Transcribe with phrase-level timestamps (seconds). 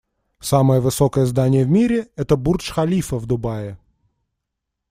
[0.39, 3.77] Самое высокое здание в мире- это Бурдж Халифа в Дубае.